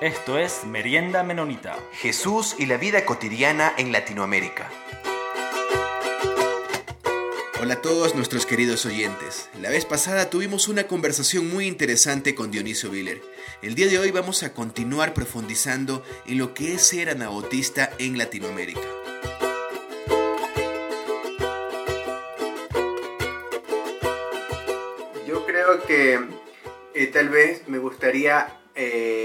[0.00, 1.78] Esto es Merienda Menonita.
[1.92, 4.70] Jesús y la vida cotidiana en Latinoamérica.
[7.60, 9.50] Hola a todos nuestros queridos oyentes.
[9.60, 13.20] La vez pasada tuvimos una conversación muy interesante con Dionisio Viller.
[13.60, 18.16] El día de hoy vamos a continuar profundizando en lo que es ser anabautista en
[18.16, 18.80] Latinoamérica.
[25.28, 26.18] Yo creo que
[26.94, 29.19] eh, tal vez me gustaría eh,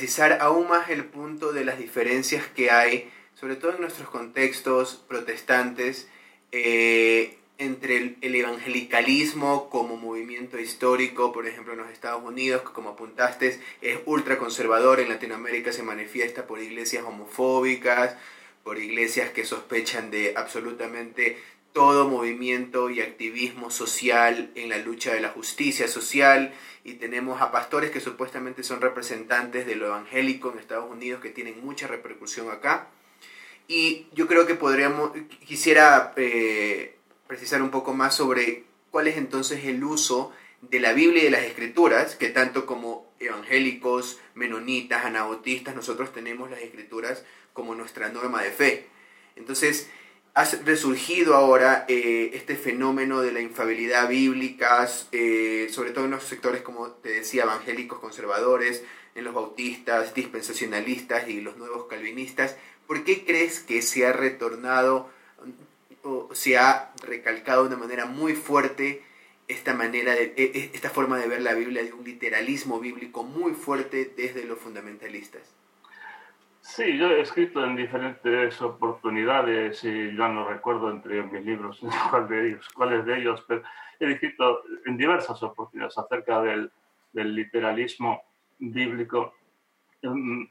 [0.00, 5.04] precisar aún más el punto de las diferencias que hay, sobre todo en nuestros contextos
[5.06, 6.08] protestantes,
[6.52, 12.88] eh, entre el, evangelicalismo como movimiento histórico, por ejemplo en los Estados Unidos, que como
[12.88, 18.16] apuntaste es ultraconservador, en Latinoamérica se manifiesta por iglesias homofóbicas,
[18.64, 21.36] por iglesias que sospechan de absolutamente
[21.72, 26.52] todo movimiento y activismo social en la lucha de la justicia social
[26.84, 31.30] y tenemos a pastores que supuestamente son representantes de lo evangélico en Estados Unidos que
[31.30, 32.88] tienen mucha repercusión acá.
[33.68, 35.12] Y yo creo que podríamos,
[35.46, 41.22] quisiera eh, precisar un poco más sobre cuál es entonces el uso de la Biblia
[41.22, 47.74] y de las Escrituras, que tanto como evangélicos, menonitas, anabotistas, nosotros tenemos las Escrituras como
[47.74, 48.86] nuestra norma de fe.
[49.36, 49.88] Entonces,
[50.34, 56.24] ha resurgido ahora eh, este fenómeno de la infabilidad bíblica, eh, sobre todo en los
[56.24, 62.56] sectores, como te decía, evangélicos conservadores, en los bautistas, dispensacionalistas y los nuevos calvinistas.
[62.86, 65.10] ¿Por qué crees que se ha retornado
[66.02, 69.02] o se ha recalcado de una manera muy fuerte
[69.48, 73.24] esta manera de, e, e, esta forma de ver la Biblia de un literalismo bíblico
[73.24, 75.42] muy fuerte desde los fundamentalistas?
[76.70, 81.80] Sí, yo he escrito en diferentes oportunidades y ya no recuerdo entre mis libros
[82.74, 83.64] cuáles de ellos, pero
[83.98, 86.70] he escrito en diversas oportunidades acerca del,
[87.12, 88.22] literalismo
[88.60, 89.34] bíblico.
[90.02, 90.44] Mm,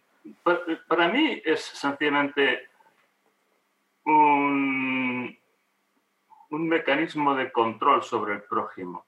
[0.90, 2.68] para mí es sencillamente
[4.04, 5.38] un,
[6.50, 9.06] un mecanismo de control sobre el prójimo.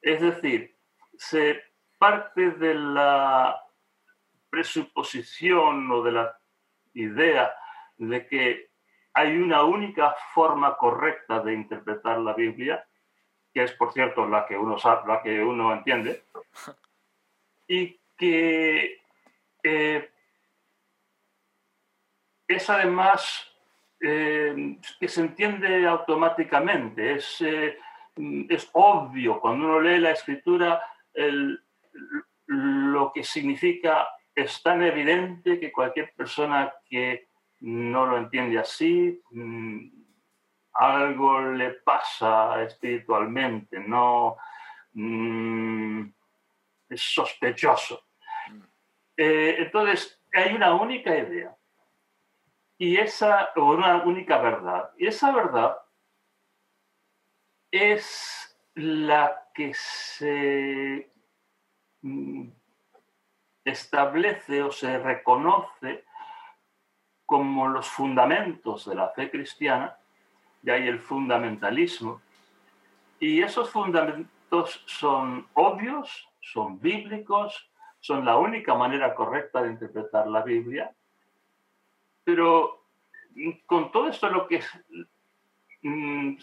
[0.00, 0.76] Es decir,
[1.18, 1.60] se
[1.98, 3.65] parte de la
[4.56, 6.34] presuposición o de la
[6.94, 7.52] idea
[7.98, 8.70] de que
[9.12, 12.82] hay una única forma correcta de interpretar la Biblia,
[13.52, 16.24] que es, por cierto, la que uno, sabe, la que uno entiende,
[17.68, 19.02] y que
[19.62, 20.10] eh,
[22.48, 23.52] es además
[24.00, 27.78] eh, que se entiende automáticamente, es, eh,
[28.48, 29.38] es obvio.
[29.38, 30.80] Cuando uno lee la escritura
[31.12, 31.62] el,
[32.46, 37.28] lo que significa es tan evidente que cualquier persona que
[37.60, 39.88] no lo entiende así, mm,
[40.74, 44.36] algo le pasa espiritualmente, no
[44.92, 46.02] mm,
[46.90, 48.04] es sospechoso.
[49.16, 51.56] Eh, entonces, hay una única idea
[52.76, 54.90] y esa, una única verdad.
[54.98, 55.78] Y esa verdad
[57.70, 61.10] es la que se
[62.02, 62.50] mm,
[63.66, 66.04] establece o se reconoce
[67.26, 69.96] como los fundamentos de la fe cristiana,
[70.62, 72.22] y hay el fundamentalismo,
[73.18, 80.42] y esos fundamentos son obvios, son bíblicos, son la única manera correcta de interpretar la
[80.42, 80.94] Biblia,
[82.22, 82.84] pero
[83.66, 84.62] con todo esto lo que
[85.82, 86.36] mm,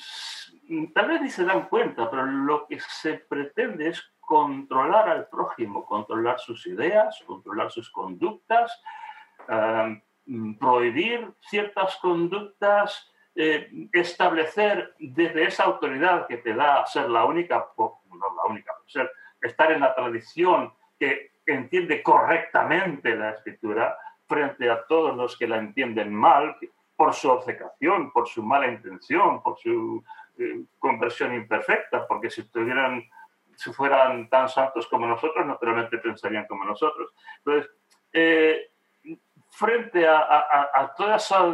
[0.94, 5.86] tal vez ni se dan cuenta, pero lo que se pretende es controlar al prójimo,
[5.86, 8.82] controlar sus ideas, controlar sus conductas,
[9.48, 10.02] eh,
[10.60, 18.36] prohibir ciertas conductas, eh, establecer desde esa autoridad que te da ser la única, no
[18.36, 19.12] la única, ser,
[19.42, 23.98] estar en la tradición que entiende correctamente la escritura
[24.28, 26.56] frente a todos los que la entienden mal
[26.96, 30.04] por su obcecación, por su mala intención, por su
[30.38, 33.04] eh, conversión imperfecta, porque si tuvieran
[33.56, 37.12] si fueran tan santos como nosotros, naturalmente pensarían como nosotros.
[37.40, 37.72] Entonces,
[38.12, 38.72] eh,
[39.50, 41.46] frente a, toda esa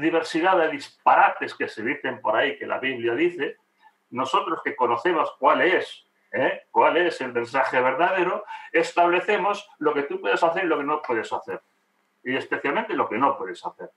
[0.00, 3.58] diversidad de disparates que se dicen por ahí, que la Biblia dice,
[4.10, 6.62] nosotros que conocemos cuál es, ¿eh?
[6.70, 11.00] cuál es el mensaje verdadero, establecemos lo que tú puedes hacer y lo que no
[11.02, 11.60] puedes hacer.
[12.24, 13.90] Y especialmente lo que no puedes hacer.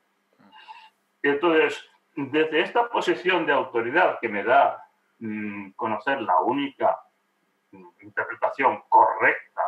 [1.23, 1.83] Entonces,
[2.15, 4.83] desde esta posición de autoridad que me da
[5.19, 6.99] mm, conocer la única
[8.01, 9.61] interpretación correcta,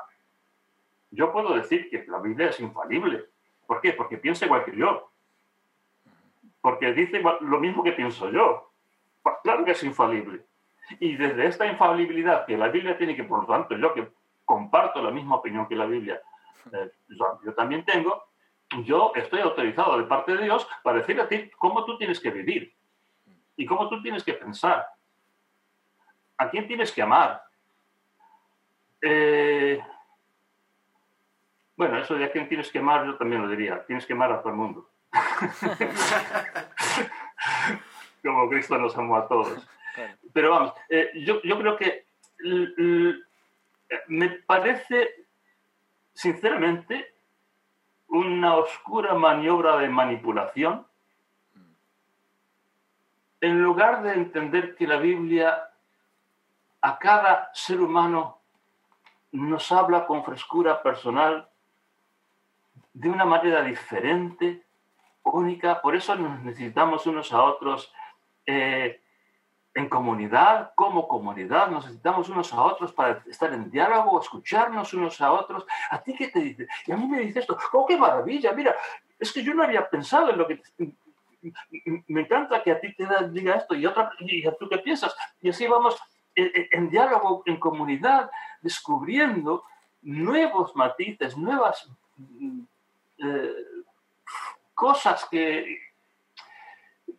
[1.12, 3.26] yo puedo decir que la Biblia es infalible.
[3.66, 3.94] ¿Por qué?
[3.94, 5.12] Porque piensa igual que yo.
[6.62, 8.72] Porque dice lo mismo que pienso yo.
[9.44, 10.46] Claro que es infalible.
[11.00, 14.08] Y desde esta infalibilidad que la Biblia tiene que, por lo tanto, yo que
[14.46, 16.20] comparto la misma opinión que la Biblia,
[16.72, 18.24] eh, yo, también tengo,
[18.84, 22.32] yo estoy autorizado de parte de Dios para decirle a ti cómo tú tienes que
[22.32, 22.74] vivir
[23.56, 24.88] y cómo tú tienes que pensar,
[26.38, 27.44] a quién tienes que amar.
[29.02, 29.82] Eh,
[31.76, 34.32] bueno, eso de a quién tienes que amar, yo también lo diría, tienes que amar
[34.32, 34.90] a todo el mundo.
[38.24, 39.66] Como Cristo nos amó a todos.
[40.34, 42.06] Pero vamos, eh, yo, yo, creo que
[44.08, 45.26] me parece,
[46.14, 47.16] sinceramente,
[48.08, 50.86] una oscura maniobra de manipulación
[53.42, 55.70] en lugar de entender que la Biblia
[56.82, 58.39] a cada ser humano
[59.32, 61.50] nos habla con frescura personal,
[62.94, 64.66] de una manera diferente,
[65.24, 67.94] única, por eso nos necesitamos unos a otros
[68.46, 69.02] eh,
[69.74, 75.22] en comunidad, como comunidad, nos necesitamos unos a otros para estar en diálogo, escucharnos unos
[75.22, 75.66] a otros.
[75.92, 76.68] ¿A ti qué te dice?
[76.88, 78.52] Y a mí me dice esto, ¡oh, qué maravilla!
[78.54, 78.76] Mira,
[79.18, 80.62] es que yo no había pensado en lo que...
[82.08, 85.16] Me encanta que a ti te diga esto y, otra, y a tú qué piensas.
[85.42, 85.98] Y así vamos
[86.36, 88.30] en, en diálogo, en comunidad,
[88.62, 89.64] descubriendo
[90.02, 91.90] nuevos matices, nuevas
[93.18, 93.54] eh,
[94.74, 95.78] cosas que,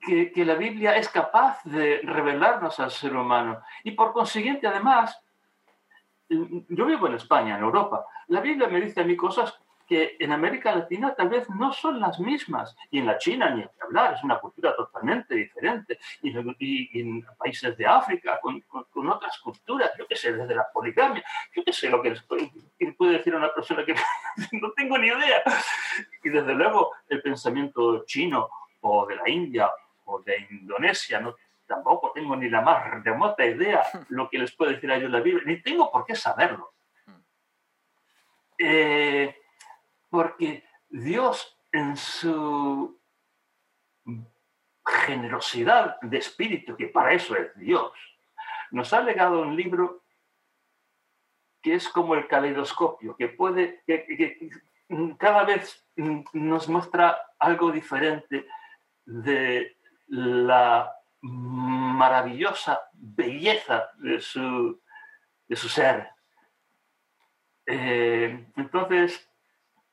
[0.00, 3.60] que, que, la Biblia es capaz de revelarnos al ser humano.
[3.84, 5.20] Y por consiguiente, además,
[6.28, 8.06] yo vivo en España, en Europa.
[8.28, 9.58] La Biblia me dice a mí cosas
[9.90, 12.76] que en América Latina tal vez no son las mismas.
[12.92, 15.98] Y en la China ni que hablar, es una cultura totalmente diferente.
[16.22, 21.24] Y, en países de África, con, con, otras culturas, yo qué sé, desde la poligamia,
[21.56, 22.52] yo qué sé lo que les puede,
[22.96, 23.96] puede decir a una persona que
[24.52, 25.42] no tengo ni idea.
[26.22, 28.48] Y desde luego el pensamiento chino
[28.82, 29.72] o de la India
[30.04, 31.34] o de Indonesia, no,
[31.66, 35.18] tampoco tengo ni la más remota idea lo que les puede decir a ellos la
[35.18, 36.74] Biblia, ni tengo por qué saberlo.
[38.56, 39.39] Eh,
[40.10, 43.00] porque Dios en su
[44.84, 47.92] generosidad de espíritu, que para eso es Dios,
[48.70, 50.02] nos ha legado un libro
[51.62, 54.50] que es como el caleidoscopio, que puede, que,
[55.18, 55.86] cada vez
[56.32, 58.46] nos muestra algo diferente
[59.04, 59.76] de
[60.08, 64.80] la maravillosa belleza de su,
[65.46, 66.08] de su ser.
[67.66, 69.29] Eh, entonces,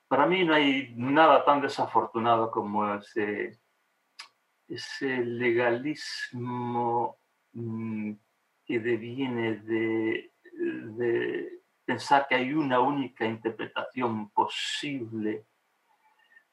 [0.07, 3.59] para mí no hay nada tan desafortunado como ese,
[5.25, 7.17] legalismo
[7.53, 8.13] mm,
[8.65, 15.45] que deviene de, de, pensar que hay una única interpretación posible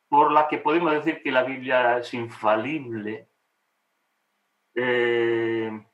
[0.09, 3.29] por la que podemos decir que la Biblia es infalible.
[4.77, 5.85] Eh,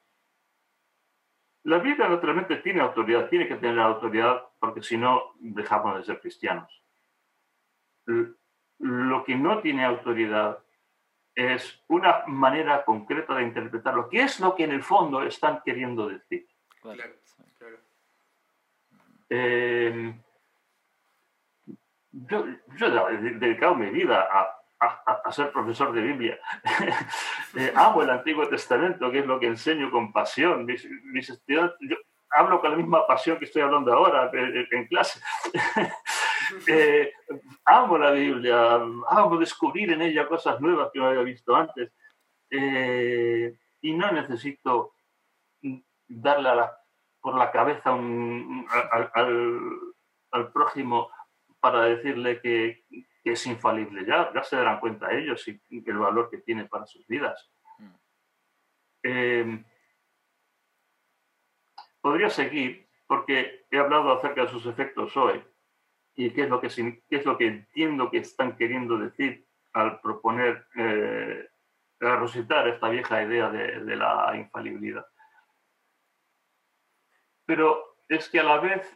[1.65, 6.21] la Biblia naturalmente tiene autoridad, tiene que tener autoridad porque si no dejamos de ser
[6.21, 6.81] cristianos
[8.79, 10.59] lo que no tiene autoridad
[11.35, 16.09] es una manera concreta de interpretarlo, que es lo que en el fondo están queriendo
[16.09, 16.47] decir.
[19.29, 20.15] Eh,
[22.13, 22.45] yo,
[23.09, 26.39] he dedicado mi vida a, ser profesor de Biblia.
[27.57, 30.65] Eh, amo el Antiguo Testamento, que es lo que enseño con pasión.
[30.67, 31.97] Mis, estudiantes, yo
[32.31, 35.21] hablo con la misma pasión que estoy hablando ahora eh, en clase.
[36.67, 37.13] Eh,
[37.65, 41.93] amo la Biblia, amo descubrir en ella cosas nuevas que no había visto antes.
[42.51, 44.95] Eh, y no necesito
[46.07, 46.65] darle
[47.21, 47.91] por la cabeza
[50.33, 51.11] al, prójimo
[51.61, 52.85] para decirle que,
[53.23, 54.05] es infalible.
[54.07, 57.51] Ya, ya se darán cuenta ellos y, el valor que tiene para sus vidas.
[59.03, 59.65] Eh,
[62.01, 65.43] podría seguir porque he hablado acerca de sus efectos hoy
[66.21, 70.67] y qué es lo que, es lo que entiendo que están queriendo decir al proponer
[70.77, 71.49] eh,
[71.99, 75.07] resucitar esta vieja idea de, de, la infalibilidad.
[77.47, 78.87] Pero es que a la vez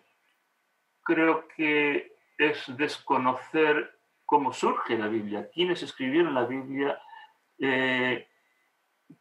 [1.03, 7.01] creo que es desconocer cómo surge la Biblia, quiénes escribieron la Biblia,
[7.59, 8.29] eh,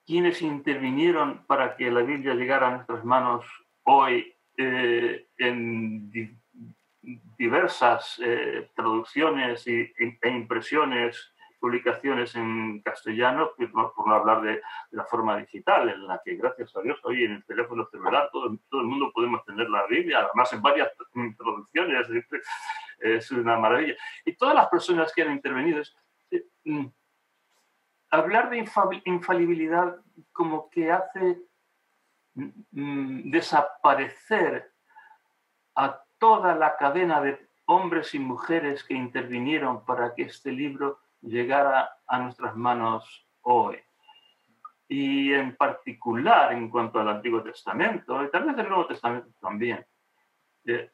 [0.06, 3.46] quiénes intervinieron para que la Biblia llegara a nuestras manos
[3.84, 6.43] hoy eh, en
[7.38, 15.38] diversas eh, traducciones e, e, impresiones, publicaciones en castellano, por no, hablar de, la forma
[15.38, 19.12] digital, en la que gracias a Dios hoy en el teléfono celular todo, el mundo
[19.14, 20.90] podemos tener la Biblia, además en varias
[21.38, 22.08] traducciones,
[23.00, 23.96] es una maravilla.
[24.26, 25.82] Y todas las personas que han intervenido,
[26.32, 26.86] eh, mm,
[28.12, 28.66] hablar de
[29.06, 29.98] infalibilidad
[30.32, 31.40] como que hace
[32.36, 34.72] mm, desaparecer
[35.76, 41.98] a toda la cadena de hombres y mujeres que intervinieron para que este libro llegara
[42.08, 43.78] a nuestras manos hoy.
[44.88, 49.86] Y en particular en cuanto al Antiguo Testamento, y tal vez el Nuevo Testamento también.
[50.66, 50.92] Eh,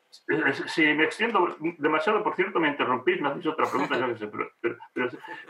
[0.66, 4.50] si me extiendo demasiado, por cierto, me interrumpís, me hacéis otra pregunta, yo sé, pero,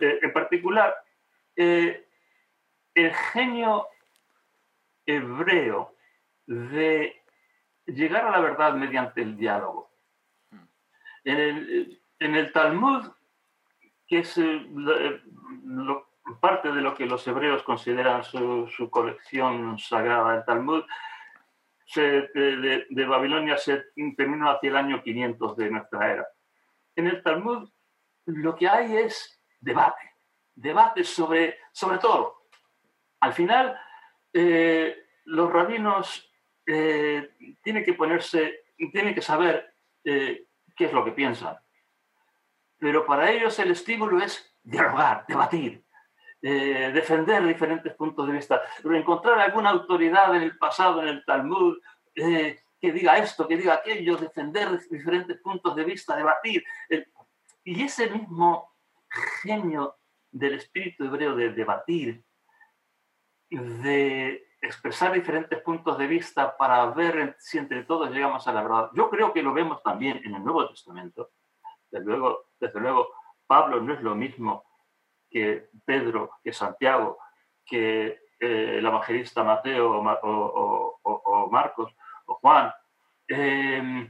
[0.01, 0.93] eh, en particular,
[1.55, 2.05] eh,
[2.95, 3.87] el genio
[5.05, 5.95] hebreo
[6.47, 7.18] de
[7.93, 9.91] llegar a la verdad mediante el diálogo.
[11.23, 13.05] En el, Talmud,
[14.07, 14.39] que es
[16.39, 20.83] parte de lo que los hebreos consideran su, colección sagrada, el Talmud,
[21.95, 26.27] de, de, Babilonia se terminó hacia el año 500 de nuestra era.
[26.95, 27.69] En el Talmud
[28.25, 30.13] lo que hay es debate,
[30.55, 32.43] debate sobre, sobre todo.
[33.21, 33.77] Al final,
[34.33, 36.28] eh, los rabinos
[36.71, 37.31] eh,
[37.63, 39.73] tienen que ponerse, tienen que saber
[40.03, 40.45] eh,
[40.75, 41.57] qué es lo que piensan.
[42.77, 45.83] Pero para ellos el estímulo es dialogar, debatir,
[46.41, 51.77] defender diferentes puntos de vista, encontrar alguna autoridad en el pasado, en el Talmud,
[52.13, 56.63] que diga esto, que diga aquello, defender diferentes puntos de vista, debatir.
[57.65, 58.75] y ese mismo
[59.41, 59.97] genio
[60.31, 62.23] del espíritu hebreo de debatir,
[63.49, 68.89] de expresar diferentes puntos de vista para ver si entre todos llegamos a la verdad.
[68.93, 71.31] Yo creo que lo vemos también en el Nuevo Testamento.
[71.89, 73.09] Desde luego, desde luego
[73.47, 74.65] Pablo no es lo mismo
[75.29, 77.17] que Pedro, que Santiago,
[77.65, 78.07] que
[78.39, 82.71] eh, el evangelista Mateo o, Marcos o Juan.
[83.27, 84.09] Eh,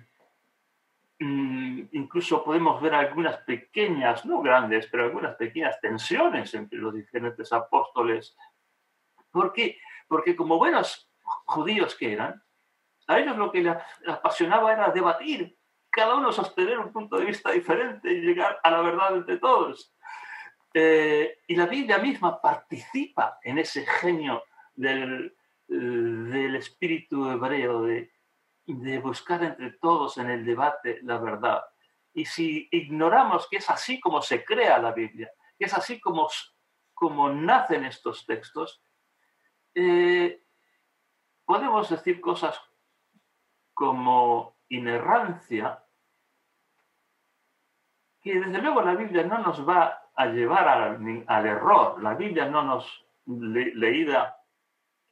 [1.20, 8.38] incluso podemos ver algunas pequeñas, no grandes, pero algunas pequeñas tensiones entre los diferentes apóstoles
[9.32, 9.78] ¿Por qué?
[10.10, 11.10] Porque como buenos
[11.46, 12.44] judíos que eran,
[13.08, 15.58] a ellos lo que les apasionaba era debatir,
[15.90, 19.96] cada uno sostener un punto de vista diferente y llegar a la verdad entre todos.
[20.74, 24.44] Eh, y la Biblia misma participa en ese genio
[24.76, 25.36] del,
[25.68, 28.12] del espíritu hebreo de,
[28.66, 31.64] de buscar entre todos en el debate la verdad.
[32.14, 36.30] Y si ignoramos que es así como se crea la Biblia, que es así como,
[36.94, 38.82] como nacen estos textos,
[39.82, 40.44] eh,
[41.46, 42.60] podemos decir cosas
[43.74, 45.82] como inerrancia,
[48.22, 52.64] que desde luego la Biblia no nos va a llevar al, error, la Biblia no
[52.64, 54.38] nos, leída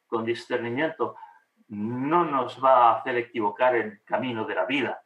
[0.06, 1.16] con discernimiento,
[1.70, 5.02] no nos va a hacer equivocar el camino de la vida.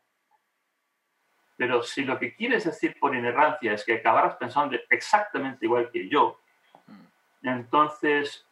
[1.55, 6.09] Pero si lo que quieres decir por inerrancia es que acabarás pensando exactamente igual que
[6.09, 6.39] yo,
[6.87, 7.47] mm.
[7.47, 8.47] entonces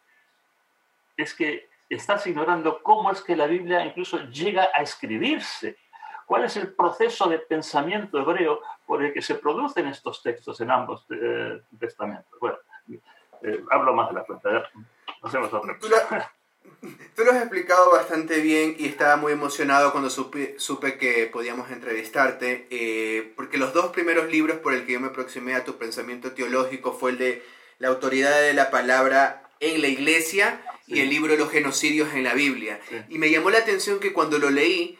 [1.20, 5.76] es que estás ignorando cómo es que la Biblia incluso llega a escribirse.
[6.24, 10.70] ¿Cuál es el proceso de pensamiento hebreo por el que se producen estos textos en
[10.70, 12.38] ambos eh, testamentos?
[12.38, 12.56] Bueno,
[13.42, 14.70] eh, hablo más de la cuenta.
[15.22, 15.88] Hacemos otra tú,
[17.16, 21.70] tú lo has explicado bastante bien y estaba muy emocionado cuando supe, supe que podíamos
[21.70, 25.78] entrevistarte, eh, porque los dos primeros libros por el que yo me aproximé a tu
[25.78, 27.42] pensamiento teológico fue el de
[27.78, 30.60] La autoridad de la palabra en la iglesia
[30.90, 32.80] y el libro de los genocidios en la Biblia.
[33.08, 34.98] Y me llamó la atención que cuando lo leí,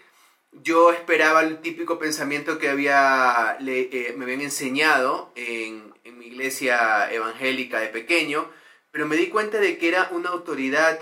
[0.52, 7.80] yo esperaba el típico pensamiento que había, eh, me habían enseñado en, mi iglesia evangélica
[7.80, 8.50] de pequeño,
[8.90, 10.98] pero me di cuenta de que era una autoridad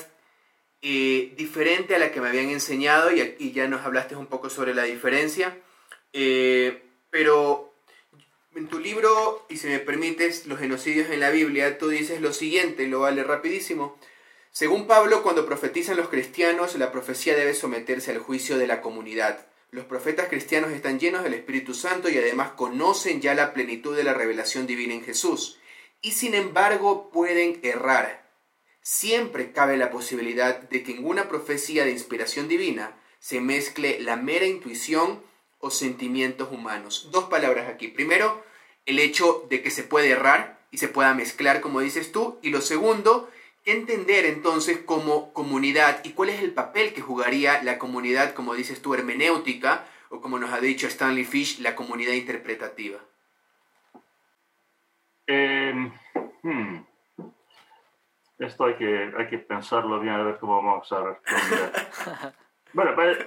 [0.80, 4.74] eh, diferente a la que me habían enseñado y, ya nos hablaste un poco sobre
[4.74, 5.56] la diferencia.
[6.12, 7.74] Eh, pero
[8.54, 12.32] en tu libro, y si me permites, Los genocidios en la Biblia, tú dices lo
[12.32, 13.98] siguiente, lo vale rapidísimo.
[14.58, 19.46] Según Pablo, cuando profetizan los cristianos, la profecía debe someterse al juicio de la comunidad.
[19.70, 24.02] Los profetas cristianos están llenos del Espíritu Santo y además conocen ya la plenitud de
[24.02, 25.60] la revelación divina en Jesús.
[26.00, 28.28] Y sin embargo pueden errar.
[28.82, 34.16] Siempre cabe la posibilidad de que en una profecía de inspiración divina se mezcle la
[34.16, 35.22] mera intuición
[35.60, 37.10] o sentimientos humanos.
[37.12, 37.86] Dos palabras aquí.
[37.86, 38.42] Primero,
[38.86, 42.40] el hecho de que se puede errar y se pueda mezclar, como dices tú.
[42.42, 43.30] Y lo segundo,
[43.64, 48.80] entender entonces como comunidad y cuál es el papel que jugaría la comunidad, como dices
[48.80, 52.98] tú, hermenéutica, o como nos ha dicho Stanley Fish, la comunidad interpretativa?
[55.26, 55.92] Em,
[56.42, 56.78] hmm.
[58.38, 61.72] Esto hay que, hay que pensarlo bien a ver cómo vamos a responder.
[62.72, 63.18] bueno, pues,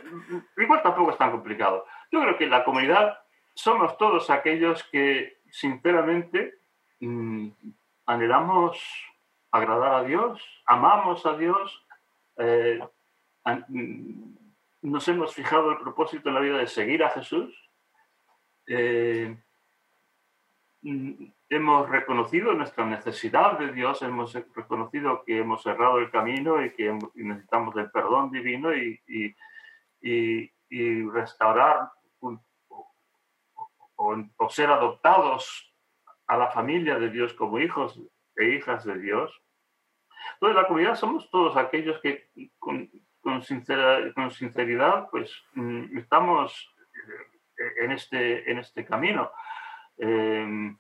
[0.57, 1.85] igual tampoco es tan complicado.
[2.11, 3.19] Yo creo que la comunidad
[3.53, 6.59] somos todos aquellos que sinceramente
[7.01, 7.49] mm,
[8.05, 9.10] anhelamos
[9.51, 11.85] agradar a Dios, amamos a Dios,
[12.37, 12.79] eh,
[14.81, 17.53] nos hemos fijado el propósito en la vida de seguir a Jesús
[18.67, 19.37] eh,
[21.49, 26.97] hemos reconocido nuestra necesidad de Dios, hemos reconocido que hemos cerrado el camino y que
[27.15, 29.35] necesitamos el perdón divino y,
[31.11, 31.91] restaurar
[33.95, 35.71] o, ser adoptados
[36.27, 37.99] a la familia de Dios como hijos
[38.41, 39.41] e hijas de Dios.
[40.33, 42.29] Entonces la comunidad somos todos aquellos que
[42.59, 42.89] con,
[43.21, 46.73] con, sinceridad pues mm, estamos
[47.57, 49.31] eh, en este, en este camino.
[49.97, 50.75] Eh,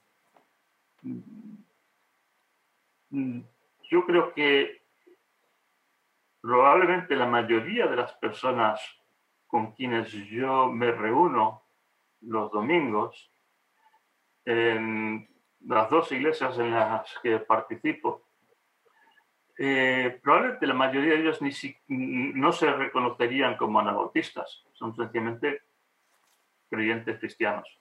[3.89, 4.81] yo creo que
[6.41, 8.81] probablemente la mayoría de las personas
[9.47, 11.63] con quienes yo me reúno
[12.21, 13.31] los domingos,
[14.45, 15.27] en
[15.65, 18.27] las dos iglesias en las que participo,
[19.57, 21.51] eh, probablemente la mayoría de ellos ni
[21.87, 25.61] no se reconocerían como anabautistas, son sencillamente
[26.69, 27.79] creyentes cristianos.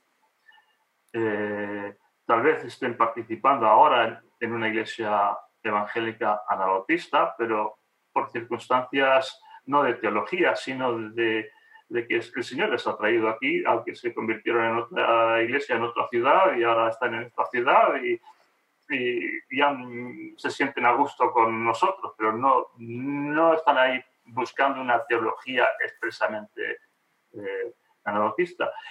[1.12, 1.96] Eh,
[2.26, 7.78] tal vez estén participando ahora en, una iglesia evangélica anabautista, pero
[8.12, 11.50] por circunstancias no de teología, sino de,
[11.90, 16.08] que el Señor les ha traído aquí, aunque se convirtieron en otra iglesia, en otra
[16.08, 18.20] ciudad, y ahora están en esta ciudad y,
[19.52, 19.78] ya
[20.36, 26.78] se sienten a gusto con nosotros, pero no, no están ahí buscando una teología expresamente
[27.34, 27.72] eh.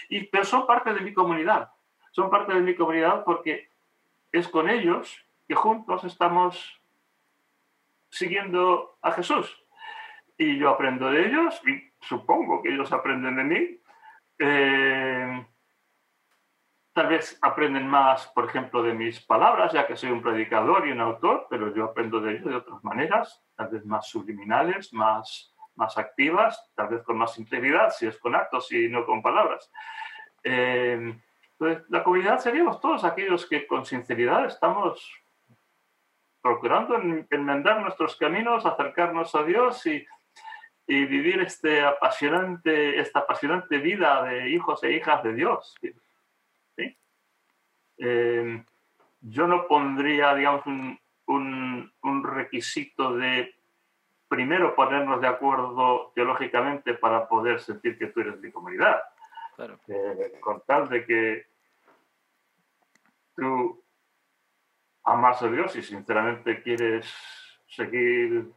[0.07, 1.69] Y, pero son parte de mi comunidad
[2.11, 3.69] son parte de mi comunidad porque
[4.31, 6.81] es con ellos que juntos estamos
[8.09, 9.63] siguiendo a Jesús.
[10.37, 13.81] Y yo aprendo de ellos y supongo que ellos aprenden de mí.
[14.39, 15.45] Eh,
[16.93, 20.91] tal vez aprenden más, por ejemplo, de mis palabras, ya que soy un predicador y
[20.91, 25.53] un autor, pero yo aprendo de ellos de otras maneras, tal vez más subliminales, más,
[25.75, 29.71] más activas, tal vez con más integridad, si es con actos y no con palabras.
[30.43, 31.15] Eh,
[31.59, 35.11] entonces, la comunidad seríamos todos aquellos que con sinceridad estamos
[36.41, 40.05] procurando enmendar nuestros caminos, acercarnos a Dios y,
[40.89, 45.75] vivir este apasionante, esta apasionante vida de hijos e hijas de Dios.
[48.01, 48.63] Eh,
[49.21, 50.97] yo no pondría, digamos, un,
[52.01, 53.53] un, requisito de
[54.29, 59.01] primero ponernos de acuerdo teológicamente para poder sentir que tú eres mi comunidad.
[59.87, 61.47] Eh, con tal de que
[63.35, 63.83] tú
[65.03, 67.13] amas a Dios y sinceramente quieres
[67.67, 68.49] seguir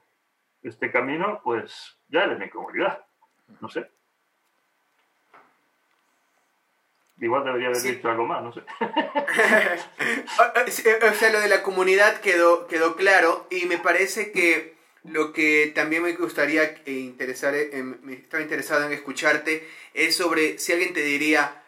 [0.62, 3.04] este camino, pues ya eres mi comunidad.
[3.60, 3.90] No sé.
[7.20, 8.62] Igual debería haber dicho algo más, no sé.
[11.10, 15.70] o sea, lo de la comunidad quedó, quedó claro y me parece que lo que
[15.74, 17.54] también me gustaría interesar,
[18.02, 21.62] me estaba interesado en escucharte es sobre si alguien te diría,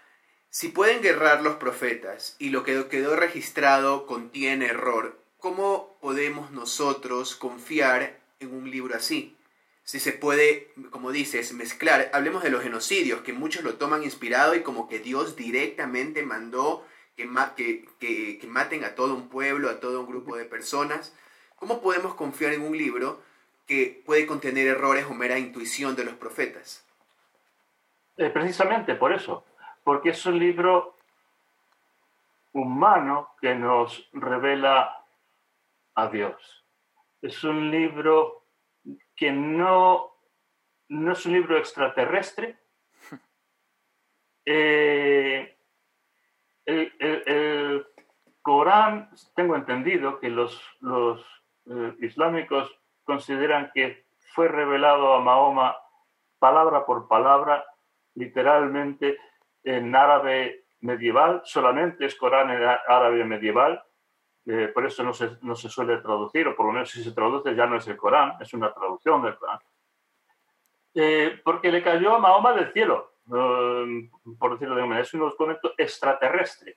[0.50, 7.36] si pueden guerrar los profetas y lo que quedó registrado contiene error, ¿cómo podemos nosotros
[7.36, 9.36] confiar en un libro así?
[9.84, 14.54] Si se puede, como dices, mezclar, hablemos de los genocidios, que muchos lo toman inspirado
[14.54, 20.06] y como que Dios directamente mandó que, maten a todo un pueblo, a todo un
[20.06, 21.14] grupo de personas.
[21.56, 23.20] ¿Cómo podemos confiar en un libro
[23.66, 26.84] que puede contener errores o mera intuición de los profetas?
[28.16, 29.44] Eh, precisamente por eso,
[29.82, 30.96] porque es un libro
[32.52, 35.04] humano que nos revela
[35.94, 36.63] a Dios.
[37.24, 38.44] Es un libro
[39.16, 40.10] que no,
[40.90, 42.58] no es un libro extraterrestre.
[44.44, 45.56] Eh,
[46.66, 47.86] el,
[48.42, 51.24] Corán, tengo entendido que los, los
[51.64, 55.78] eh, islámicos consideran que fue revelado a Mahoma
[56.38, 57.64] palabra por palabra,
[58.16, 59.16] literalmente,
[59.62, 63.82] en árabe medieval, solamente es Corán en árabe medieval,
[64.46, 67.12] eh, por eso no se, no se, suele traducir, o por lo menos si se
[67.12, 69.58] traduce ya no es el Corán, es una traducción del Corán.
[70.94, 75.14] Eh, porque le cayó a Mahoma del cielo, eh, por decirlo de una manera, es
[75.14, 76.76] un documento extraterrestre.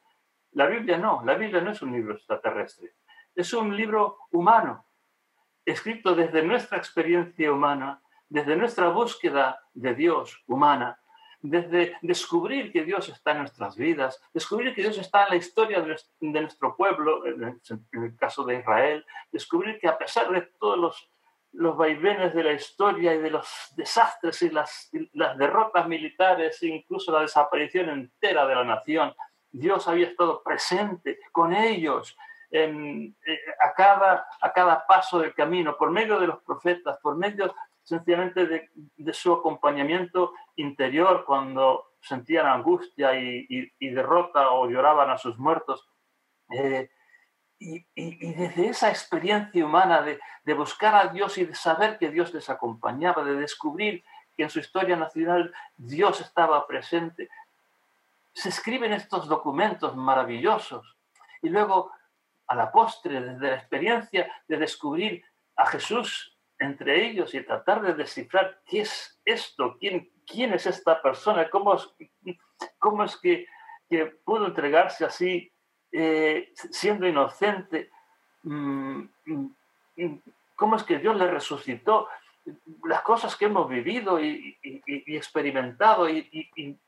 [0.53, 2.93] La Biblia no, la Biblia no es un libro extraterrestre,
[3.35, 4.85] es un libro humano,
[5.65, 10.99] escrito desde nuestra experiencia humana, desde nuestra búsqueda de Dios humana,
[11.41, 15.81] desde descubrir que Dios está en nuestras vidas, descubrir que Dios está en la historia
[15.81, 17.59] de nuestro pueblo, en
[17.93, 21.09] el caso de Israel, descubrir que a pesar de todos los,
[21.53, 26.67] los vaivenes de la historia y de los desastres y las, las derrotas militares e
[26.67, 29.13] incluso la desaparición entera de la nación,
[29.51, 32.17] Dios había estado presente con ellos
[32.49, 37.15] en, eh, a, cada, a cada paso del camino, por medio de los profetas, por
[37.15, 37.53] medio
[37.87, 45.87] sencillamente de, su acompañamiento interior cuando sentían angustia y, derrota o lloraban a sus muertos.
[46.49, 46.89] Eh,
[47.59, 52.33] y, desde esa experiencia humana de, de, buscar a Dios y de saber que Dios
[52.33, 54.03] les acompañaba, de descubrir
[54.35, 57.29] que en su historia nacional Dios estaba presente,
[58.33, 60.97] se escriben estos documentos maravillosos.
[61.41, 61.93] Y luego,
[62.47, 65.23] a la postre, desde la experiencia de descubrir
[65.55, 71.01] a Jesús entre ellos y tratar de descifrar qué es esto, quién, quién es esta
[71.01, 71.89] persona, cómo es,
[72.79, 73.45] cómo es que,
[73.89, 75.51] que pudo entregarse así
[75.91, 77.89] eh, siendo inocente,
[78.43, 80.19] mm, mm,
[80.55, 82.07] cómo es que Dios le resucitó,
[82.85, 84.57] las cosas que hemos vivido y,
[85.07, 86.79] experimentado y,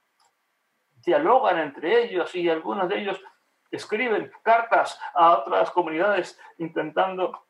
[1.06, 3.22] dialogan entre ellos y algunos de ellos
[3.72, 7.48] escriben cartas a otras comunidades intentando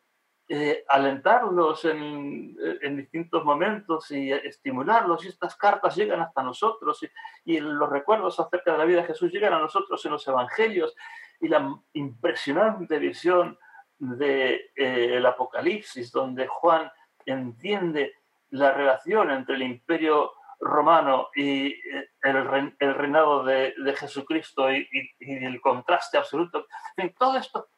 [0.52, 2.58] eh, alentarlos en,
[2.98, 5.24] distintos momentos y estimularlos.
[5.24, 7.06] Y estas cartas llegan hasta nosotros
[7.46, 10.96] y, los recuerdos acerca de la vida de Jesús llegan a nosotros en los evangelios
[11.40, 13.60] y la impresionante visión
[14.00, 16.92] del de, eh, Apocalipsis, donde Juan
[17.28, 18.14] entiende
[18.50, 25.62] la relación entre el imperio romano y eh, el, reinado de, Jesucristo y, y, el
[25.62, 26.66] contraste absoluto.
[26.98, 27.70] En todo esto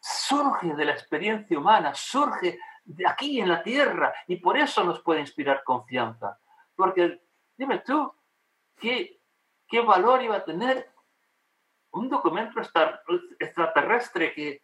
[0.00, 5.00] surge de la experiencia humana, surge de aquí en la tierra y por eso nos
[5.00, 6.38] puede inspirar confianza.
[6.74, 7.20] Porque
[7.56, 8.12] dime tú,
[8.80, 9.20] ¿qué,
[9.68, 10.90] qué valor iba a tener
[11.92, 12.60] un documento
[13.38, 14.62] extraterrestre que,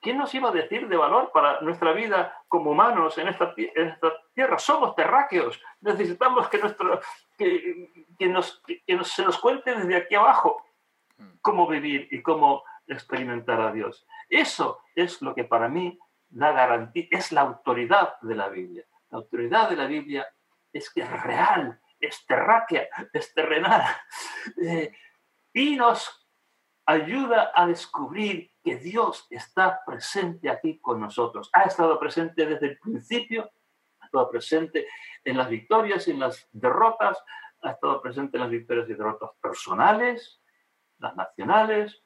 [0.00, 4.58] ¿qué nos iba a decir de valor para nuestra vida como humanos en esta, tierra?
[4.58, 7.00] Somos terráqueos, necesitamos que, nuestro,
[7.36, 7.88] que,
[8.28, 8.62] nos,
[9.04, 10.64] se nos cuente desde aquí abajo
[11.42, 14.06] cómo vivir y cómo experimentar a Dios.
[14.28, 15.98] Eso es lo que para mí
[16.28, 18.84] da garantía, es la autoridad de la Biblia.
[19.10, 20.26] La autoridad de la Biblia
[20.72, 23.82] es que es real, es terráquea, es terrenal.
[24.56, 24.90] Eh,
[25.52, 26.26] y nos
[26.86, 31.50] ayuda a descubrir que Dios está presente aquí con nosotros.
[31.52, 33.50] Ha estado presente desde el principio,
[34.00, 34.86] ha estado presente
[35.24, 37.22] en las victorias y en las derrotas,
[37.62, 40.40] ha estado presente en las victorias y derrotas personales,
[40.98, 42.02] las nacionales,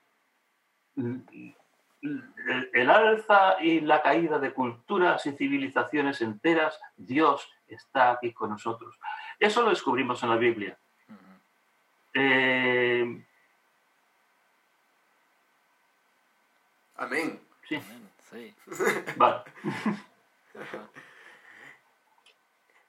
[0.96, 8.98] el alza y la caída de culturas y civilizaciones enteras, Dios está aquí con nosotros.
[9.38, 10.78] Eso lo descubrimos en la Biblia.
[12.12, 13.24] Eh,
[16.96, 17.40] Amén.
[17.68, 17.80] Sí.
[18.30, 18.54] sí.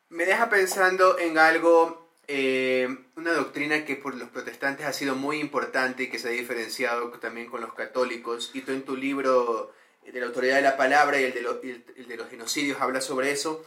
[0.09, 5.39] Me deja pensando en algo, eh, una doctrina que por los protestantes ha sido muy
[5.39, 8.51] importante y que se ha diferenciado también con los católicos.
[8.53, 9.73] Y tú en tu libro
[10.05, 13.31] de la autoridad de la palabra y el de, el de los genocidios habla sobre
[13.31, 13.63] eso.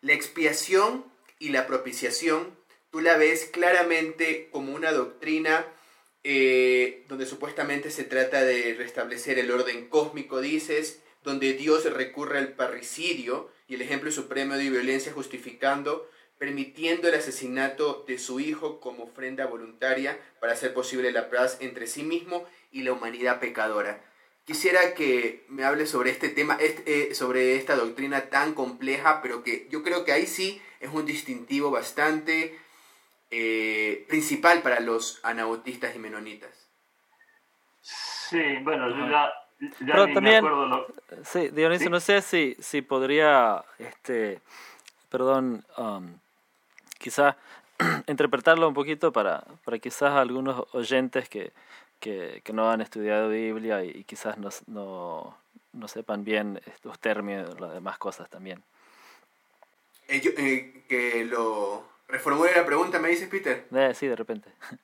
[0.00, 1.04] La expiación
[1.38, 2.56] y la propiciación,
[2.90, 5.66] tú la ves claramente como una doctrina
[6.22, 12.52] eh, donde supuestamente se trata de restablecer el orden cósmico, dices, donde Dios recurre al
[12.52, 16.10] parricidio y el ejemplo supremo de violencia justificando,
[16.40, 21.86] permitiendo el asesinato de su hijo como ofrenda voluntaria para hacer posible la paz entre
[21.86, 24.00] sí mismo y la humanidad pecadora.
[24.46, 29.68] Quisiera que me hable sobre este tema, eh, sobre esta doctrina tan compleja, pero que
[29.70, 32.58] yo creo que ahí sí es un distintivo bastante
[33.30, 36.70] eh, principal para los anabautistas y menonitas.
[37.82, 39.30] Sí, bueno, yo ya,
[39.78, 40.86] Pero también, me acuerdo
[41.22, 44.40] Sí, Dionisio, no sé si, si podría, este,
[45.10, 46.14] perdón, um,
[47.00, 47.34] quizás
[48.06, 51.52] interpretarlo un poquito para, para quizás algunos oyentes que,
[51.98, 55.36] que, que no han estudiado Biblia y, quizás no, no,
[55.72, 58.62] no, sepan bien los términos, las demás cosas también.
[60.08, 63.66] Eh, eh, que lo Reformule la pregunta, ¿me dices, Peter?
[63.72, 64.50] Eh, sí, de repente.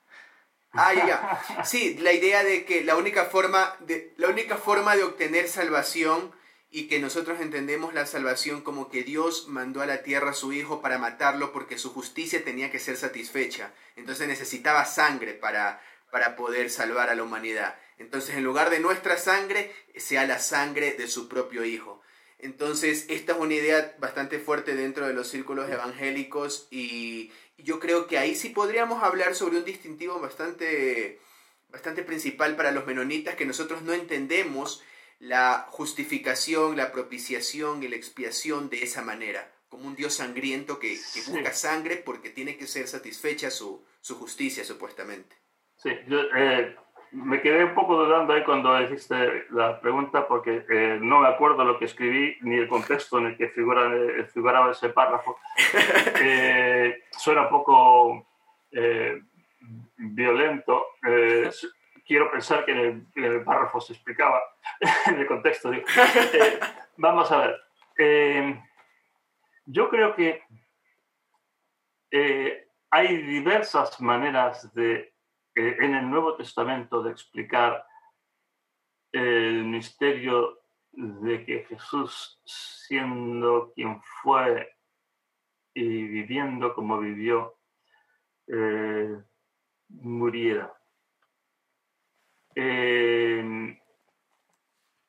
[0.79, 1.65] Ah, ya, ya.
[1.65, 6.31] Sí, la idea de que la única forma de, la única forma de obtener salvación
[6.69, 10.51] y que nosotros entendemos la salvación como que Dios mandó a la tierra a su
[10.51, 13.73] Hijo para matarlo porque su justicia tenía que ser satisfecha.
[13.95, 17.77] Entonces necesitaba sangre para, para poder salvar a la humanidad.
[17.97, 22.01] Entonces en lugar de nuestra sangre, sea la sangre de su propio Hijo.
[22.39, 28.05] Entonces, esta es una idea bastante fuerte dentro de los círculos evangélicos y yo creo
[28.05, 31.19] que ahí sí podríamos hablar sobre un distintivo bastante,
[31.69, 34.83] bastante principal para los menonitas, que nosotros no entendemos
[35.19, 40.97] la justificación, la propiciación y la expiación de esa manera, como un Dios sangriento que,
[41.27, 45.35] busca sangre porque tiene que ser satisfecha su, justicia, supuestamente.
[45.75, 46.75] Sí, yo, eh,
[47.11, 51.63] me quedé un poco dudando ahí cuando hiciste la pregunta porque eh, no me acuerdo
[51.63, 55.37] lo que escribí ni el contexto en el que figura, eh, figuraba ese párrafo.
[56.19, 58.27] Eh, suena un poco
[58.71, 59.21] eh,
[59.97, 60.85] violento.
[61.07, 61.49] Eh,
[62.07, 64.41] quiero pensar que en el, párrafo se explicaba,
[65.07, 65.69] en el contexto.
[65.69, 65.85] Digo.
[66.97, 67.53] vamos a
[67.97, 68.59] ver.
[69.65, 70.43] yo creo que
[72.89, 75.13] hay diversas maneras de,
[75.55, 77.85] en el Nuevo Testamento de explicar
[79.11, 84.75] el misterio de que Jesús, siendo quien fue
[85.73, 87.57] y viviendo como vivió,
[88.47, 89.21] eh,
[89.89, 90.76] muriera.
[92.59, 93.77] Eh,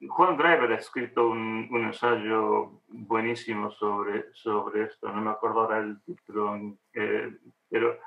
[0.06, 6.02] Juan Driver ha escrito un, ensayo buenísimo sobre, sobre esto, no me acuerdo ahora el
[6.02, 7.38] título, eh,
[7.70, 7.98] pero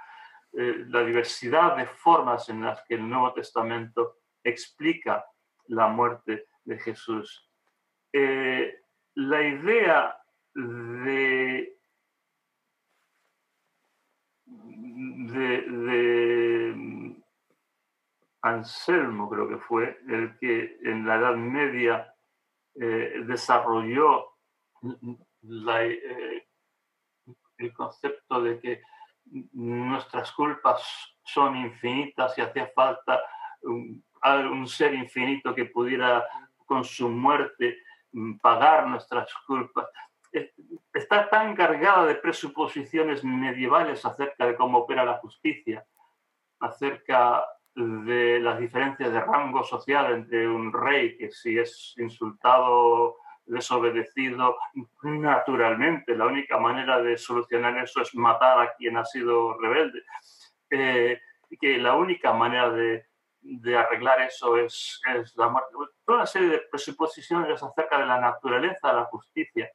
[0.54, 5.26] la diversidad de formas en las que el Nuevo Testamento explica
[5.68, 7.50] la muerte de Jesús.
[8.14, 10.18] la idea
[10.54, 11.82] de
[15.34, 16.41] de, mm,
[18.42, 22.14] Anselmo, creo que fue, el que en la Edad Media
[22.76, 24.38] eh, desarrolló
[24.84, 26.48] eh,
[27.58, 28.82] el concepto de que
[29.54, 30.82] nuestras culpas
[31.24, 33.22] son infinitas y hacía falta
[33.62, 34.04] un,
[34.52, 36.26] un ser infinito que pudiera
[36.66, 37.78] con su muerte
[38.12, 39.88] mm, pagar nuestras culpas.
[40.94, 45.86] Está tan cargada de presuposiciones medievales acerca de cómo opera la justicia,
[46.60, 54.58] acerca de las diferencias de rango social entre un rey que si es insultado, desobedecido,
[55.04, 60.04] naturalmente la única manera de solucionar eso es matar a quien ha sido rebelde.
[60.70, 61.20] Eh,
[61.60, 63.06] que la única manera de,
[63.42, 65.70] de arreglar eso es, es, la muerte.
[66.06, 69.70] Toda una serie de presuposiciones acerca de la naturaleza la justicia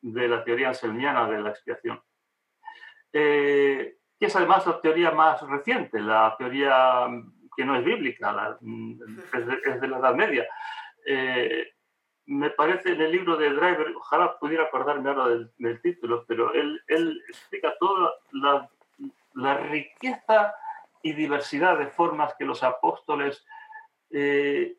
[0.00, 2.00] de la teoría anselmiana de la expiación,
[3.12, 7.08] eh, que es además la teoría más reciente, la teoría
[7.56, 8.58] que no es bíblica,
[9.32, 10.46] es, de, la Edad Media.
[11.06, 11.72] Eh,
[12.26, 16.82] me parece en el libro de Driver, ojalá pudiera acordarme ahora del, título, pero él,
[17.28, 18.12] explica toda
[19.34, 20.54] la, riqueza
[21.02, 23.44] y diversidad de formas que los apóstoles
[24.10, 24.76] eh,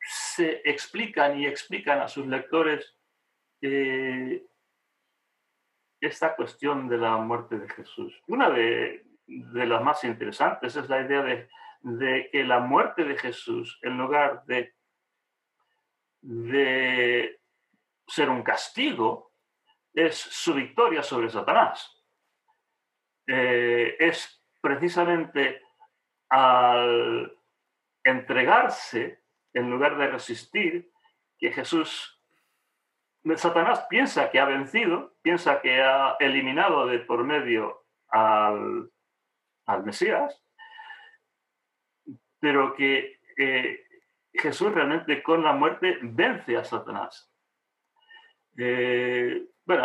[0.00, 2.96] se explican y explican a sus lectores
[3.60, 4.44] eh,
[6.00, 8.20] esta cuestión de la muerte de Jesús.
[8.26, 9.04] Una de,
[9.52, 14.74] las más interesantes es la idea de, que la muerte de Jesús, en lugar de,
[16.20, 17.40] de
[18.06, 19.32] ser un castigo,
[19.94, 22.02] es su victoria sobre Satanás.
[23.26, 25.62] Eh, es precisamente
[26.28, 27.36] al
[28.04, 30.90] entregarse en lugar de resistir
[31.38, 32.22] que Jesús
[33.36, 38.90] Satanás piensa que ha vencido, piensa que ha eliminado de por medio al,
[39.84, 40.42] Mesías,
[42.40, 43.86] pero que eh,
[44.32, 47.32] Jesús realmente con la muerte vence a Satanás.
[48.58, 49.84] Eh, bueno,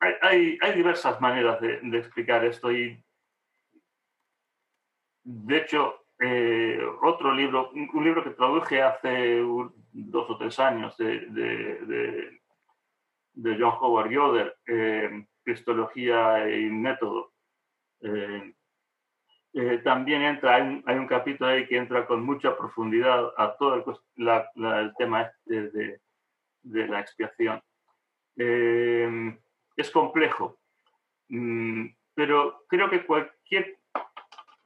[0.00, 3.02] hay, diversas maneras de, explicar esto y
[5.22, 9.40] de hecho eh, otro libro, un libro que traduje hace
[9.92, 12.40] dos o tres años de, de,
[13.58, 14.56] John Howard Yoder,
[15.44, 17.32] Cristología y Método.
[19.52, 24.92] Eh, también entra, hay un, capítulo ahí que entra con mucha profundidad a todo el,
[24.96, 25.98] tema este
[26.62, 27.62] de, la expiación.
[28.36, 30.58] es complejo,
[31.28, 33.78] mm, pero creo que cualquier,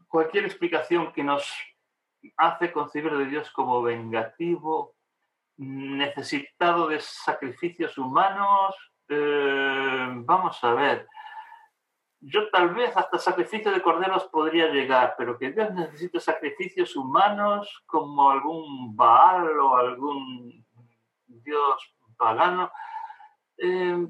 [0.09, 1.53] cualquier explicación que nos
[2.37, 4.95] hace concebir de Dios como vengativo,
[5.57, 8.75] necesitado de sacrificios humanos,
[9.09, 11.07] eh, vamos a ver,
[12.27, 17.83] yo tal vez hasta sacrificio de corderos podría llegar, pero que Dios necesite sacrificios humanos
[17.87, 20.65] como algún Baal o algún
[21.27, 22.71] Dios pagano,
[23.59, 24.07] eh,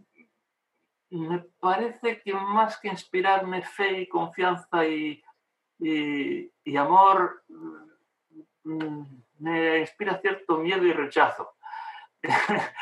[1.11, 5.23] me parece que más que inspirarme fe y confianza y,
[5.79, 7.43] y amor,
[8.65, 9.03] mm,
[9.39, 11.55] me inspira cierto miedo y rechazo.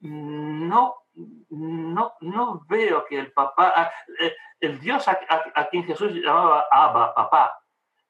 [0.00, 1.03] no,
[1.50, 7.14] no, no veo que el papá, ah, eh, el Dios a, quien Jesús llamaba Abba,
[7.14, 7.58] papá,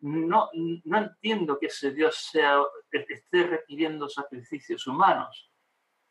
[0.00, 2.30] no, no entiendo que ese Dios
[2.90, 5.50] esté requiriendo sacrificios humanos,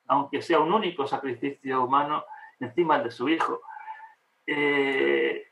[0.07, 2.25] aunque sea un único sacrificio humano
[2.59, 3.61] encima de su hijo.
[4.45, 5.47] Eh,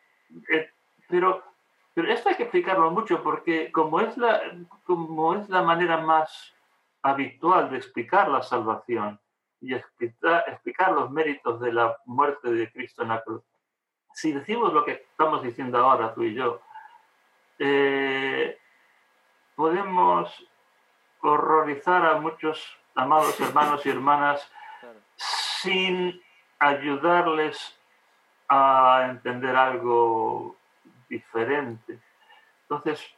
[0.52, 0.70] eh,
[1.08, 1.52] pero
[1.94, 4.42] pero esto hay que explicarlo mucho porque como es la,
[4.86, 6.54] como es la manera más
[7.02, 9.20] habitual de explicar la salvación
[9.62, 13.44] y explicar, explicar los méritos de la muerte de Cristo en la cruz,
[14.14, 16.62] si decimos lo que estamos diciendo ahora tú y yo,
[17.60, 18.58] eh,
[19.56, 20.48] podemos
[21.22, 24.52] horrorizar a muchos amados hermanos y hermanas
[25.62, 26.22] sin
[26.60, 27.78] ayudarles
[28.50, 30.58] a entender algo
[31.08, 32.00] diferente.
[32.64, 33.16] Entonces,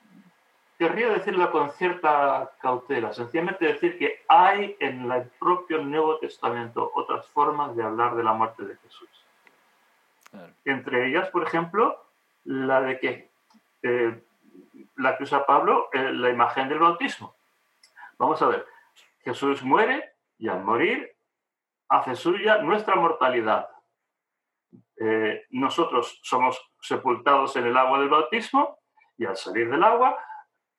[0.84, 7.26] querría decirlo con cierta cautela, sencillamente decir que hay en el propio Nuevo Testamento otras
[7.28, 9.08] formas de hablar de la muerte de Jesús.
[10.66, 12.04] Entre ellas, por ejemplo,
[12.44, 13.32] la de que
[13.84, 14.24] eh,
[14.98, 17.34] la que usa Pablo, eh, la imagen del bautismo.
[18.18, 18.66] Vamos a ver,
[19.24, 21.16] Jesús muere y al morir
[21.88, 23.70] hace suya nuestra mortalidad.
[24.98, 28.80] Eh, nosotros somos sepultados en el agua del bautismo
[29.18, 30.18] y al salir del agua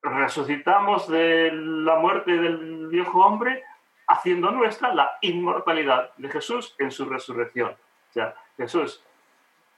[0.04, 3.64] resucitamos de la muerte del viejo hombre
[4.06, 7.70] haciendo nuestra la inmortalidad de Jesús en su resurrección.
[7.70, 9.02] O sea, Jesús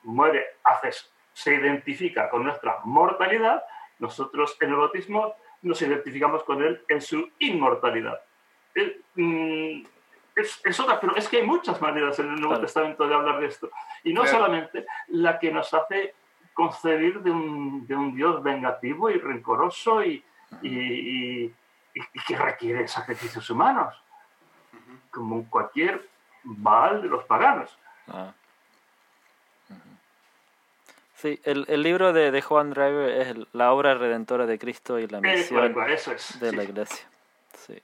[0.02, 0.90] muere, hace,
[1.32, 3.62] se identifica con nuestra mortalidad,
[3.98, 8.20] nosotros en el bautismo nos identificamos con él en su inmortalidad.
[9.14, 9.84] Mm,
[10.34, 13.46] es, otra, pero es que hay muchas maneras en el Nuevo Testamento de hablar de
[13.46, 13.70] esto.
[14.04, 16.14] Y no solamente la que nos hace
[16.56, 20.24] concebir de un, de un Dios vengativo y rencoroso y,
[20.62, 21.52] y,
[22.26, 23.94] que requiere sacrificios humanos,
[25.10, 26.08] como cualquier
[26.42, 27.76] Baal de los paganos.
[28.08, 28.32] Ah.
[31.14, 35.06] Sí, el, el, libro de, de, Juan Driver es la obra redentora de Cristo y
[35.08, 35.74] la misión
[36.40, 37.06] de la iglesia.
[37.66, 37.82] Sí.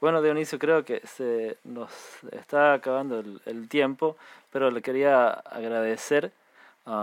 [0.00, 1.92] Bueno, Dionisio, creo que se nos
[2.32, 4.16] está acabando el, el tiempo,
[4.50, 6.32] pero le quería agradecer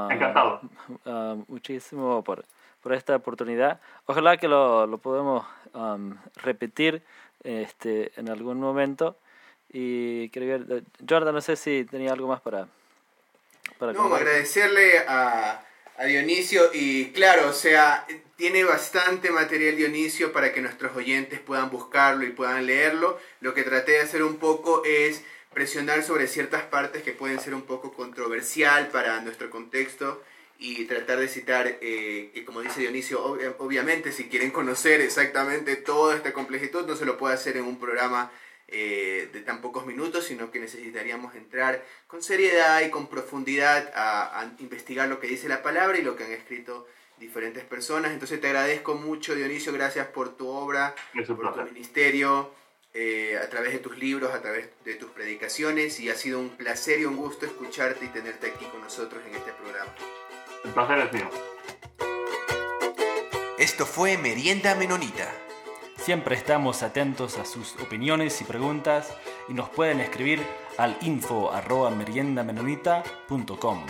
[0.09, 0.61] Encantado.
[1.47, 2.45] muchísimo por,
[2.81, 3.79] por, esta oportunidad.
[4.05, 5.45] Ojalá que lo, lo podamos
[6.35, 7.01] repetir
[7.43, 9.17] este, en algún momento.
[9.71, 12.67] Y quería ver, Jordan, no sé si tenía algo más para...
[13.77, 15.61] para no, agradecerle a,
[15.97, 18.05] a Dionisio y claro, o sea,
[18.37, 23.19] tiene bastante material Dionisio para que nuestros oyentes puedan buscarlo y puedan leerlo.
[23.41, 27.53] Lo que traté de hacer un poco es presionar sobre ciertas partes que pueden ser
[27.53, 30.23] un poco controversial para nuestro contexto
[30.59, 33.23] y tratar de citar, eh, que como dice Dionisio,
[33.59, 37.79] obviamente si quieren conocer exactamente toda esta complejidad no se lo puede hacer en un
[37.79, 38.31] programa
[38.67, 44.41] eh, de tan pocos minutos, sino que necesitaríamos entrar con seriedad y con profundidad a,
[44.41, 48.11] a, investigar lo que dice la palabra y lo que han escrito diferentes personas.
[48.11, 52.51] Entonces te agradezco mucho, Dionisio, gracias por tu obra, por tu ministerio.
[52.99, 56.49] Eh, a través de tus libros, a través de tus predicaciones y ha sido un
[56.49, 59.93] placer y un gusto escucharte y tenerte aquí con nosotros en este programa.
[60.65, 61.29] El placer es mío.
[63.59, 65.31] Esto fue Merienda Menonita.
[65.97, 69.13] Siempre estamos atentos a sus opiniones y preguntas
[69.47, 70.41] y nos pueden escribir
[70.79, 73.85] al info arroba meriendamenonita.com.